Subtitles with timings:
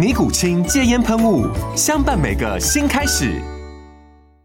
[0.00, 1.44] 尼古清戒烟喷雾，
[1.76, 3.38] 相伴每个新开始。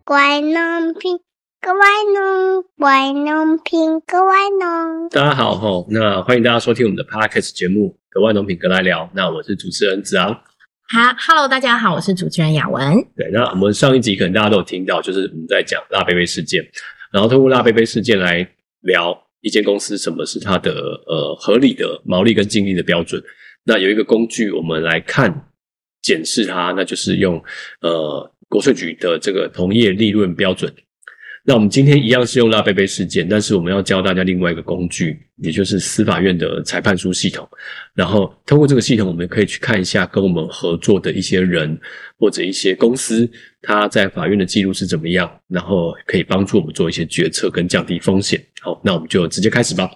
[0.03, 1.17] 乖农品，
[1.61, 1.71] 乖
[2.13, 4.19] 农，乖农品，乖
[4.59, 5.07] 农。
[5.07, 9.03] 大家好吼，那欢迎大家收听我们的 podcast 节目《格外农品格来聊》。
[9.13, 10.33] 那我是主持人子昂。
[10.89, 12.93] 哈，Hello，大家好，我是主持人雅文。
[13.15, 16.61] 对，那我们上一集可能大家都有听到，就是我们在讲辣贝贝事件，
[17.13, 18.45] 然后通过辣贝贝事件来
[18.81, 20.73] 聊一间公司什么是它的
[21.07, 23.23] 呃合理的毛利跟净利的标准。
[23.67, 25.47] 那有一个工具，我们来看
[26.05, 27.43] 检视它，那就是用
[27.81, 30.71] 呃国税局的这个同业利润标准。
[31.47, 37.47] 那我们今天一样是用拉贝贝事件，但是我们要教大家另外一个工具，也就是司法院的裁判书系统。
[37.95, 41.79] 然后通过这个系统，我们可以去看一下跟我们合作的一些人
[42.19, 43.29] 或者一些公司，
[43.61, 48.43] 他在法院的记录是怎么样，然后可以帮助我们做一些决策跟降低风险。
[48.61, 49.89] 好，那我们就直接开始吧。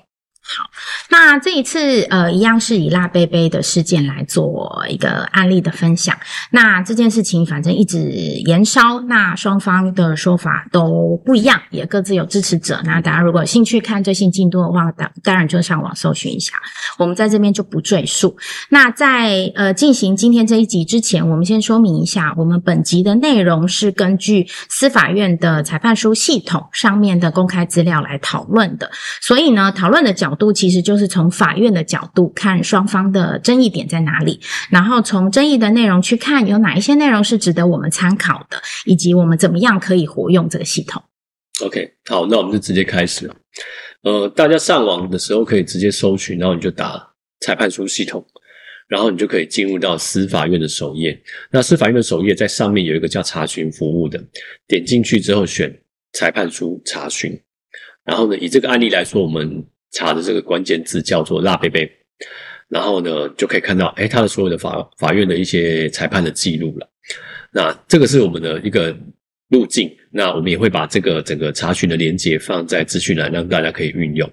[0.58, 0.68] 好，
[1.10, 6.18] 那这一次呃，一样是以辣杯杯的事件来做一个案例的分享。
[6.50, 12.82] 那这件事情反正一直延烧，那双方的说法都不一样，也各自有支持者。
[12.84, 16.54] 那大家如果有兴趣看最新进度的话，当当然就上网搜寻一下。
[16.98, 18.36] 我们在这边就不赘述。
[18.70, 28.90] 那在呃进行今天这一集之前，我们先说明一下，我们本集的内容是根据司法院的裁判书系统上面的公开资料来讨论的。
[29.22, 34.40] 所以呢，讨论的角度其实就是从法院的角度看双方的争议点在哪里，
[34.72, 41.04] 然后从争议的内容去看有哪一些内容是值得我们参考的，以及我们怎么样可以活用这个系统。
[41.62, 43.36] OK，好，那我们就直接开始了。
[44.04, 47.06] 呃，大家上网的时候可以直接搜寻，然后你就打
[47.42, 48.26] 裁判书系统，
[48.88, 51.22] 然后你就可以进入到司法院的首页。
[51.52, 54.18] 那司法院的首页在上面有一个叫查询服务的，
[54.68, 55.78] 点进去之后选
[56.14, 57.38] 裁判书查询，
[58.06, 61.92] 然后呢，以这个案例来说，我们查的这个关键字叫做“辣贝贝”，
[62.70, 66.90] 然后呢，就可以看到，哎，他的所有的法法院的一些裁判的记录了。
[67.52, 68.96] 那这个是我们的一个
[69.50, 74.32] 路径，那我们也会把这个整个查询的连接放在资讯栏，让大家可以运用。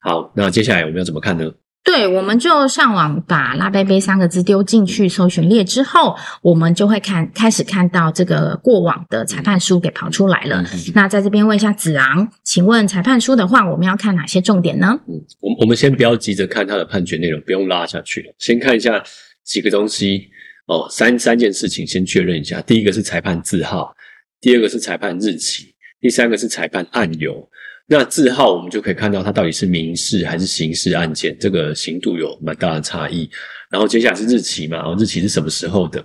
[0.00, 1.52] 好，那接下来我们要怎么看呢？
[1.84, 10.62] 对，我们就上网把“拉贝贝”三个字丢进去搜寻列之后，我们就会看开始看到这个过往的裁判书给跑出来了。
[10.94, 15.00] 那在这边问一下子昂，请问裁判书的话，我们要看哪些重点呢？
[15.08, 19.02] 嗯，我我们先不要急着看他的判决内容，不用拉下去了，先看一下
[19.42, 20.28] 几个东西
[20.66, 22.60] 哦，三三件事情先确认一下。
[22.60, 23.94] 第一个是裁判字号，
[24.42, 27.48] 第二个是裁判日期，第三个是裁判案由。
[27.90, 33.28] 那字号我们就可以看到它到底是民事还是刑事案件，这个刑度有蛮大的差异。
[33.70, 36.04] 然后接下来是日期嘛，然后，日期是什么时候的？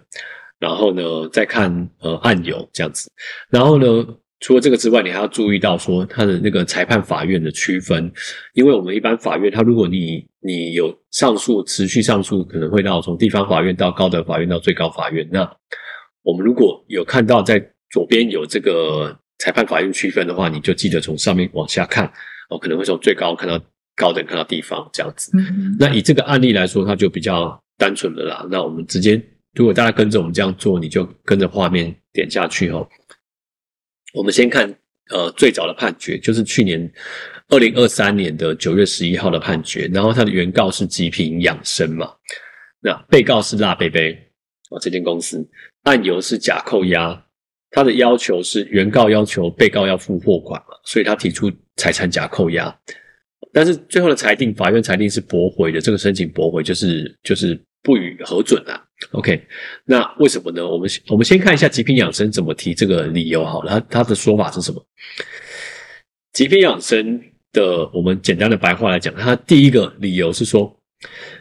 [0.60, 3.12] 然后呢，再看呃案由这样子。
[3.50, 3.86] 然后呢，
[4.40, 8.10] 除了这个之外，你还要注意到说它的那个裁判法院的区分，
[8.54, 15.28] 因为我们一般法院，它如果你你有上诉持续上诉，可能会到从地方法院到高等法院到最高法院。
[15.30, 15.50] 那
[16.22, 22.06] 我们如果有看到在左边有这个裁判法院区分的话，你就记得从上面往下看
[22.50, 23.60] 哦，可能会从最高看到
[23.96, 25.32] 高等看到地方这样子。
[25.36, 28.46] 嗯，那以这个案例来说，它就比较单纯的啦。
[28.50, 29.22] 那我们直接，
[29.54, 32.88] 如果大家跟着我们这样做，你就跟着画面点下去哦。
[34.14, 34.72] 我们先看
[35.10, 36.92] 呃最早的判决，就是去年
[37.50, 42.12] 二零二三年的九月十一号的判决，然后它的原告是极品养生嘛，
[42.80, 44.14] 那被告是辣贝贝
[44.70, 45.44] 哦，这间公司
[45.84, 47.26] 案由是假扣押，
[47.74, 52.74] 他的要求是原告要求被告要付货款嘛，所以他提出财产假扣押。
[53.52, 58.80] 但是最后的裁定，法院裁定是驳回的，这个申请驳回就是就是不予核准啊。
[59.12, 59.44] OK，
[59.86, 60.68] 那为什么呢？
[60.68, 64.86] 我们我们先看一下极品养生怎么提这个理由好了，他他的说法是什么？
[66.32, 67.20] 极品养生
[67.52, 70.80] 的，我们简单的白话来讲，他第一个理由是说，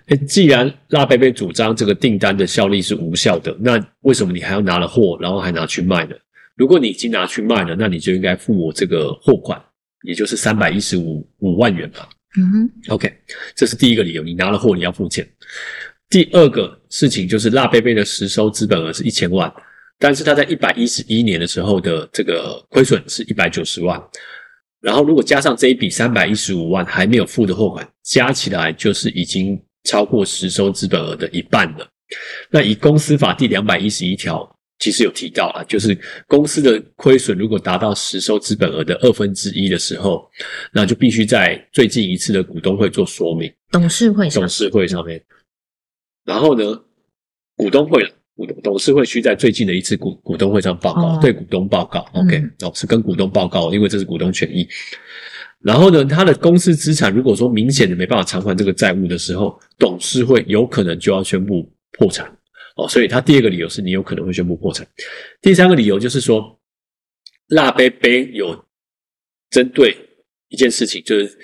[0.06, 6.17] 诶既然辣贝贝主张这个订单的效力是无效的，那为什么你还要拿了货，然后还拿去卖呢？
[6.56, 9.61] 如果你已经拿去卖了，那你就应该付我这个货款，
[10.03, 12.09] 也就是三百一十五五万元吧。
[12.37, 13.12] 嗯哼，OK，
[13.55, 15.26] 这是第一个理由，你拿了货你要付钱。
[16.11, 19.53] 第二个事情就是辣贝贝的实收资本额是一千万，
[19.99, 23.99] 但是他在一百一十一年的时候的这个亏损是一百九十万，
[24.82, 31.88] 然后如果加上这一笔三百一十五万还没有付的货款，加起来就是已经超过实收资本额的一半了。
[32.50, 34.46] 那以公司法第两百一十一条，
[34.81, 35.96] 其实有提到啊，就是
[36.26, 40.29] 公司的亏损如果达到实收资本额的二分之一的时候，
[40.73, 45.23] 那就必须在最近一次的股东会做说明，董事会上董事会上面。
[46.25, 46.85] 然后呢，
[47.56, 52.00] 股东会股东董事会需在最近的一次股股东会上报告，哦对股东报告。
[52.14, 54.67] OK，嗯哦，是跟股东报告，因为这是股东权益。
[55.61, 62.26] 然后呢，他的公司资产如果说明显的没办法偿还这个债务的时候，董事会有可能就要宣布破产。
[62.76, 64.87] 哦，所以他第二个理由是你有可能会宣布破产。
[65.40, 66.58] 第三个理由就是说，
[67.49, 68.64] 辣杯杯有
[69.50, 69.94] 针对
[70.49, 71.38] 一件事情，就是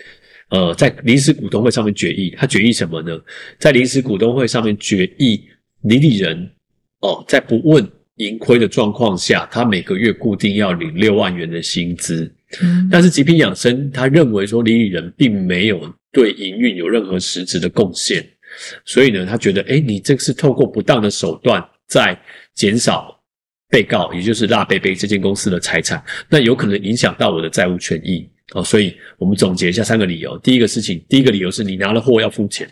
[0.50, 3.20] 呃，在临时股东会上面决议，他决议什么呢？
[3.60, 5.44] 在临时股东会上面决议，
[5.82, 6.50] 李理人
[7.00, 7.86] 哦，在不问
[8.16, 12.32] 盈亏的状况下，他每个月固定要领六万元的薪资。
[12.60, 15.78] 嗯但是极品养生他认为说李李仁并没有
[16.10, 18.26] 对营运有任何实质的贡献，
[18.86, 22.18] 所以呢，他觉得，哎，你这个是透过不当的手段在
[22.54, 23.20] 减少
[23.68, 28.62] 被告，也就是辣贝贝这间公司的财产，那有可能影响到我的债务权益哦。
[28.62, 32.66] 所以我们总结一下三个理由：第一个事情，第一个理由是你拿了货要付钱；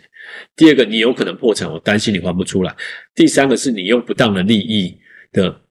[0.55, 2.71] 第二个，你有可能破产，我担心你还不出来；
[3.15, 4.97] 第三个是你用不当的利益
[5.31, 5.61] 的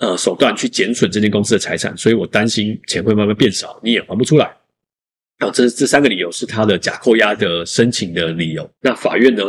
[0.00, 4.46] 呃手段去减损这间公司的财产，所以我担心钱会慢慢变少，你也还不出来。
[5.38, 8.70] 啊，这这三个理由是他的假扣押的申请的理由。
[8.80, 9.42] 那法院呢？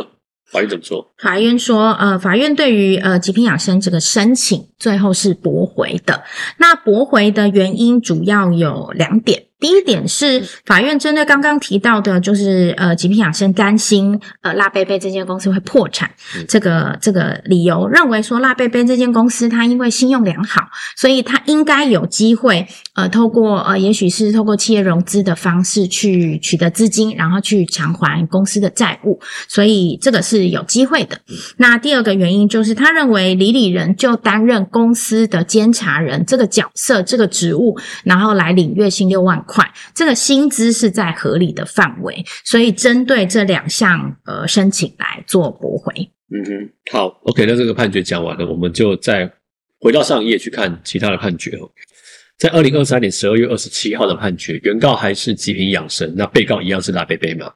[0.50, 1.12] 法院怎么说？
[1.18, 6.22] 法院说，呃，法院对于呃极品养生这个申请最后是驳回的。
[6.58, 9.46] 那驳回的原因主要有两点。
[9.64, 20.68] 第一点是法院针对刚刚提到的，就是呃极品养生担心呃辣贝贝这间公司会破产嗯这个这个理由，认为说辣贝贝这间公司它因为信用良好，
[20.98, 29.18] 所以它应该有机会呃透过呃也许是透过企业融资的方式去取得资金，然后去偿还公司的债务。
[29.48, 31.18] 所以这个是有机会的。
[31.56, 45.92] 那第二个原因就是，他认为李李仁就担任公司的监察人这个角色、这个职务，然后来领月薪六万块，这个薪资是在合理的范围，所以针对这两项呃申请来做驳回。
[46.32, 49.30] 嗯哼，好，OK，那这个判决讲完了，我们就再
[49.78, 51.70] 回到上一页去看其他的判决哦。
[52.36, 57.52] 在二零二三年十二月二十七号的判决，原告还是极品养生，那被告一样是拉贝贝嘛？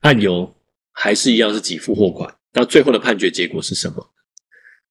[0.00, 0.52] 案由
[0.92, 2.34] 还是一样是给付货款。
[2.52, 3.96] 那最后的判决结果是什么？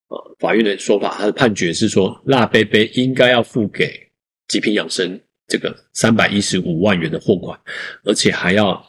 [0.09, 3.91] 呃，法院的说法，他的判决是说，辣贝贝应该要付给
[4.47, 7.59] 极品养生这个三百一十五万元的货款，
[8.03, 8.83] 而且还要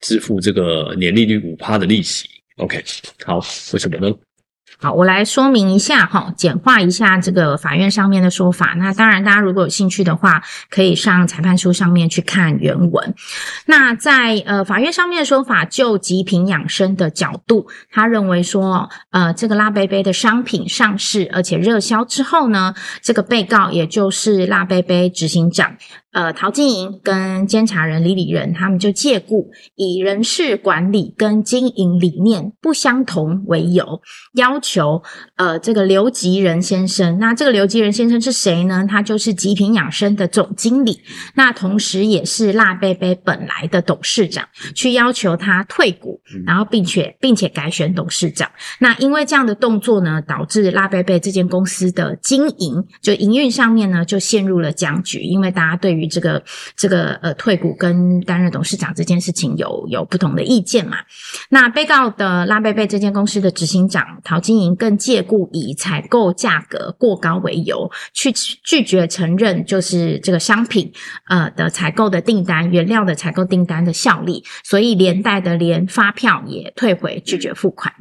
[0.00, 2.28] 支付这个年利率五趴的利息。
[2.56, 2.84] OK，
[3.24, 3.38] 好，
[3.72, 4.14] 为什么呢？
[4.80, 8.74] 好，我来说明一下哈，简化一下这个法院上面的说法。
[8.76, 13.14] 那当然，大家如果有兴趣的话，可以上裁判书上面去看原文。
[13.66, 25.76] 那在呃法院上面的说法，就极品养生的角度，他认为说，呃，这个拉贝贝的商品上市而且热销之后呢，这个被告也就是拉贝贝执行长。
[26.10, 34.00] 呃，陶晶莹跟监察人李李仁，他们就借故以人事管理跟经营理念不相同为由，
[34.34, 35.02] 要求
[35.36, 38.86] 呃这个刘吉仁先生，那这个刘吉仁先生是谁呢？
[38.88, 40.98] 他就是极品养生的总经理，
[41.34, 48.50] 那同时也是辣贝贝本来的董事长，去要求他退股，然后并且并且改选董事长。
[48.80, 56.42] 那因为这样的动作呢，导致辣贝贝这间公司的经营就营运上面呢就陷入了僵局，因为大家对于这个
[56.76, 60.98] 这个呃退股跟担任董事长这件事情有有不同的意见嘛。
[61.50, 70.92] 那被告的拉贝贝这间公司的执行长陶晶莹更借故以采购价格过高为由，去拒绝承认就是这个商品
[71.28, 77.92] 呃的采购的订单原料的采购订单的效力，所以连带的连发票也退回，拒绝付款。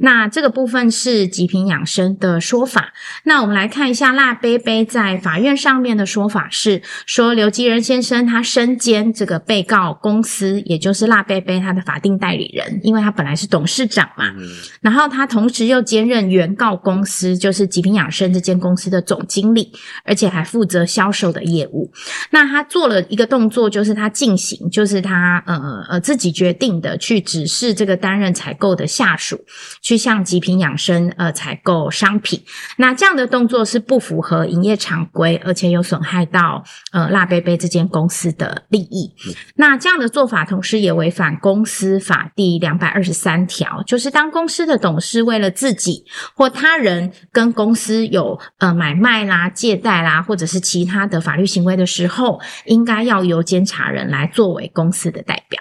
[0.00, 2.92] 那这个部分是极品养生的说法。
[3.24, 14.28] 那我们来看一下辣贝贝在法院上面的说法是说，刘刘吉仁先生他身兼这个被告公司，也就是辣贝贝他的法定代理人，因为他本来是董事长嘛。
[14.36, 14.48] 嗯
[14.80, 19.70] 然后他同时又兼任原告公司，就是极品养生这间公司的总经理，
[20.04, 21.92] 而且还负责销售的业务。
[22.30, 29.44] 那他做了一个动作，就是他进行，就是他呃呃自己决定的去指示这个担任采购的下属
[29.80, 32.42] 去向极品养生呃采购商品。
[32.76, 39.14] 那这样的动作是不符合营业常规，而且有损害到呃辣贝贝这间公司的利益。
[39.56, 55.60] 那这样的做法，同时也违反公司法第两百二十三条，就是当公司的董事为了自己或他人跟公司有呃买卖啦、借贷啦，或者是其他的法律行为的时候，应该要由监察人来作为公司的代表。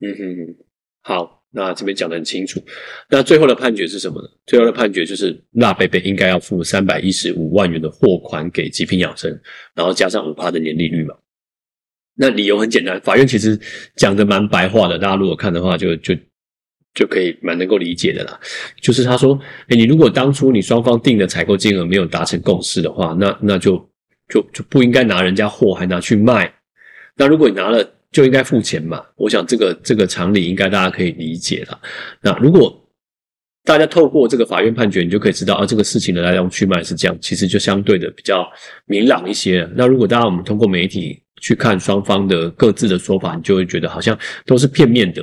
[0.00, 0.64] 嗯哼哼，
[1.02, 2.62] 好，那这边讲得很清楚。
[3.08, 4.28] 那最后的判决是什么呢？
[4.46, 9.40] 最后的判决就是辣贝贝应该要付三百一十五万元的货款给极品养生，
[9.74, 11.14] 然后加上五趴的年利率嘛。
[12.14, 13.58] 那理由很简单，法院其实
[13.96, 16.14] 讲的蛮白话的，大家如果看的话就，就
[16.92, 18.38] 就可以蛮能够理解的啦。
[18.82, 23.76] 就是他说，哎，你如果当初你双方定的采购金额没有达成共识的话，那那就
[24.28, 26.52] 就就不应该拿人家货还拿去卖。
[27.16, 29.04] 那如果你拿了，就应该付钱嘛。
[29.16, 31.80] 我想这个这个常理应该大家可以理解了。
[32.20, 32.82] 那如果
[33.64, 38.48] 大家透过这个法院判决，你就可以知道啊，这个事情的来龙去脉是这样，其实就相对的比较
[38.86, 39.68] 明朗一些。
[39.74, 45.22] 那如果大家我们通过媒体去看双方的各自的说法，你就会觉得好像都是片面的。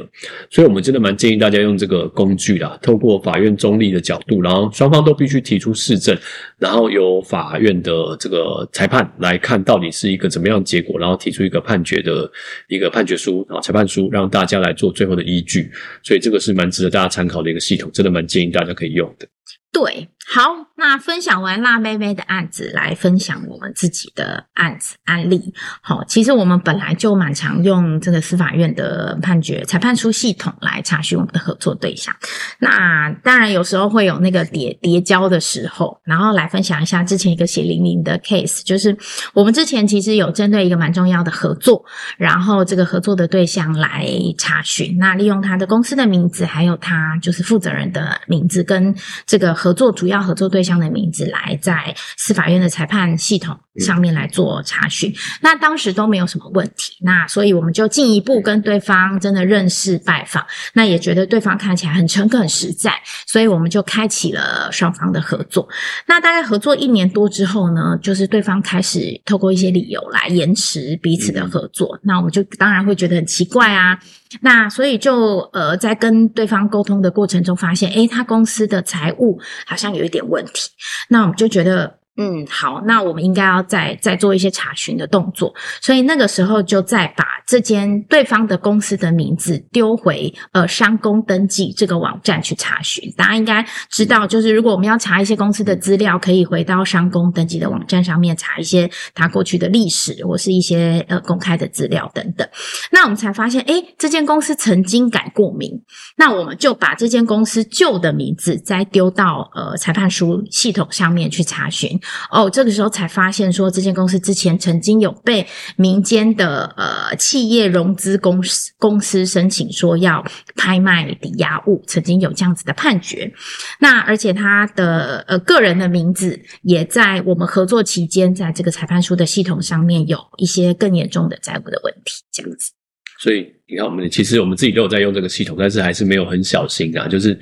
[0.49, 6.17] 所以我们真的蛮建议大家用这个工具啦，透过法院中立的角度，然后双方都必须提出事证，
[6.57, 12.29] 然后由法院的这个裁判来看到底是一个怎么样结果，然后提出一个判决的
[12.67, 15.71] 一个判决书啊，裁判书，让大家来做最后的依据。
[16.03, 19.27] 所以这个是蛮值得大家参考的一个系统，真的蛮建议大家可以用的。
[19.71, 20.41] 对，好，
[20.75, 25.53] 那分享完辣妹妹的案子，来分享我们自己的案子案例。
[25.81, 32.15] 好，其实我们本来就蛮常用这个司法院的判决裁判书系统来查询我们的合作对象。
[32.59, 38.97] 那当然有时候会有那个叠叠交的时候，然后来分享一下之前一个血淋淋的 case，就是
[39.33, 41.83] 我们之前其实有针对一个蛮重要的合作，
[42.17, 55.13] 然后这个合作的对象来查询，那利用他的公司的名字，还有他就是负责人的名字跟这个合作主要合作对象的名字，来在司法院的裁判系统上面来做查询。
[55.41, 62.93] 那当时都没有什么问题，那所以我们就进一步跟对方真的认识拜访，那也觉得对方看起来很诚恳、很实在，
[63.27, 65.67] 所以我们就开启了双方的合作。
[66.05, 73.99] 那大概合作一年多之后呢，就是对方开始透过一些理由来延迟彼此的合作，那我们就当然会觉得很奇怪啊。
[74.41, 80.69] 那所以就呃，在跟对方沟通的过程中，发现诶，他公司的财务好像有一点问题。
[81.09, 85.51] 那我们就觉得，嗯，好，那我们应该要再再做一些查询的动作。
[85.81, 93.11] 所以那个时候就再把这间对方的公司的名字丢回呃商工登记这个网站去查询。
[93.17, 102.47] 大家应该知道，就是如果我们要查一些公司的资料，可以回到商工登记的网站上面查一些他过去的历史或是一些呃公开的资料等等。
[102.91, 105.71] 那我们才发现，诶，这间公司曾经改过名，
[106.17, 111.99] 那我们就把这间公司旧的名字再丢到呃裁判书系统上面去查询。
[112.31, 115.45] 哦，这个时候才发现说，这间公司之前曾经有被
[115.75, 120.23] 民间的呃企业融资公司公司申请说要
[120.55, 123.31] 拍卖抵押物，曾经有这样子的判决。
[123.79, 132.71] 那而且他的呃个人的名字也在我们合作期间，在这个裁判书的系统上面有一些更严重的债务的问题，这样子。
[133.19, 137.07] 所以你看，我们其实我们自己都有在用这个系统，但是还是没有很小心啊。
[137.07, 137.39] 就是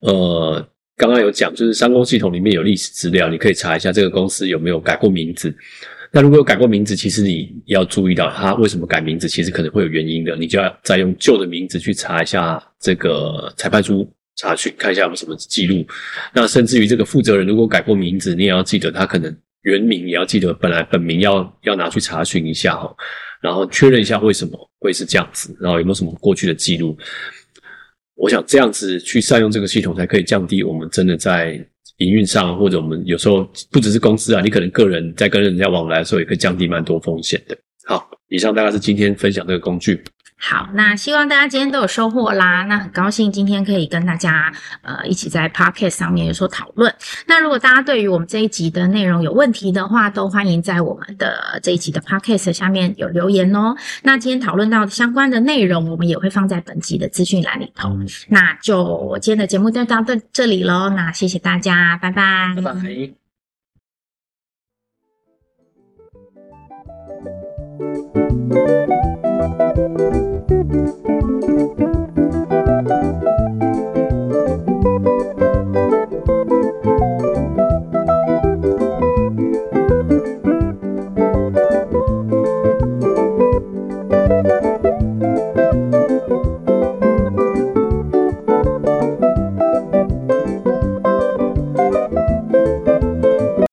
[0.00, 0.66] 呃，
[0.96, 5.54] 刚刚有讲，就是商工系统里面有历史资料，你可以查一下这个公司有没有改过名字。
[6.14, 10.36] 那如果有改过名字，其实你要注意到它为什么改名字，其实可能会有原因的。
[10.36, 14.06] 你就要再用旧的名字去查一下这个裁判书
[14.36, 15.82] 查询，看一下有没有什么记录。
[16.34, 22.94] 那甚至于这个负责人如果改过名字，你也要记得他可能原名也要记得，本来本名要要拿去查询一下哈。
[23.40, 26.96] 然后确认一下为什么会是这样子，然后有没有什么过去的记录。
[28.14, 31.54] 我想这样子去善用这个系统，才可以降低我们真的在
[31.98, 37.56] 营运上，或者我们有时候不只是公司啊，你可能个人在跟人家往来的时候，也可以降低蛮多风险的。
[37.84, 40.02] 好，以上大概是今天分享这个工具。
[40.44, 42.64] 好，那希望大家今天都有收获啦。
[42.64, 46.92] 那很高兴今天可以跟大家呃一起在 podcast 上面有所讨论。
[47.26, 53.76] 那如果大家对于我们这一集的内容有问题的话，都欢迎在我们的这一集的 podcast 下面有留言哦。
[54.02, 57.96] 那今天讨论到的相关的内容，我们也会放在本集的资讯栏里头。
[58.26, 60.90] 那就我今天的节目就到这这里喽。
[60.90, 62.72] 那谢谢大家，拜拜，拜拜。
[68.11, 68.11] 拜。